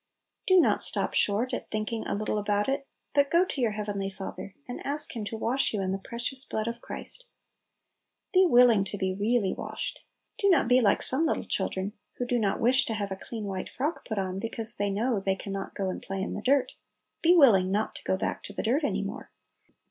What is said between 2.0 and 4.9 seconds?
a little about it, but go to your heavenly Fa ther, and